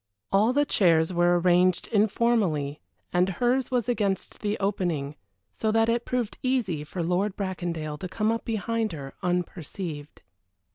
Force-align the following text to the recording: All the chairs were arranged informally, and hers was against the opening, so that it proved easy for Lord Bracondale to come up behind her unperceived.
All 0.31 0.51
the 0.51 0.65
chairs 0.65 1.13
were 1.13 1.39
arranged 1.39 1.87
informally, 1.89 2.81
and 3.13 3.29
hers 3.29 3.69
was 3.69 3.87
against 3.87 4.39
the 4.39 4.57
opening, 4.57 5.15
so 5.53 5.71
that 5.71 5.89
it 5.89 6.05
proved 6.05 6.39
easy 6.41 6.83
for 6.83 7.03
Lord 7.03 7.35
Bracondale 7.35 7.99
to 7.99 8.09
come 8.09 8.31
up 8.31 8.43
behind 8.43 8.93
her 8.93 9.13
unperceived. 9.21 10.23